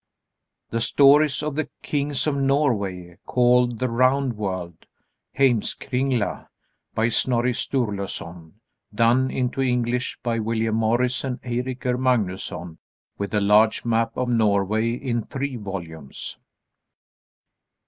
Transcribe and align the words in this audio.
"The 0.71 0.81
Stories 0.81 1.43
of 1.43 1.53
the 1.53 1.69
Kings 1.83 2.25
of 2.25 2.35
Norway, 2.35 3.19
called 3.27 3.77
the 3.77 3.87
Round 3.87 4.33
World" 4.33 4.87
(Heimskringla). 5.37 6.47
By 6.95 7.09
Snorri 7.09 7.53
Sturluson. 7.53 8.53
Done 8.95 9.29
into 9.29 9.61
English 9.61 10.17
by 10.23 10.39
William 10.39 10.73
Morris 10.77 11.23
and 11.23 11.39
Eirikr 11.43 11.99
Magnusson. 11.99 12.79
With 13.19 13.31
a 13.35 13.41
large 13.41 13.85
map 13.85 14.17
of 14.17 14.27
Norway. 14.27 14.93
In 14.95 15.21
three 15.21 15.55
volumes. 15.55 16.39